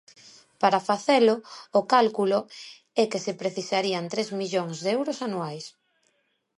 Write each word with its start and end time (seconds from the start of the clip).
Para 0.61 0.85
facelo, 0.89 1.35
o 1.79 1.81
cálculo 1.93 2.39
é 3.01 3.03
que 3.11 3.23
se 3.25 3.33
precisarían 3.41 4.05
tres 4.13 4.29
millóns 4.39 4.77
de 4.83 4.89
euros 4.97 5.17
anuais. 5.27 5.65